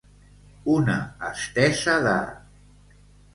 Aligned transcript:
Una 0.75 0.95
estesa 1.27 1.95
de. 2.09 2.15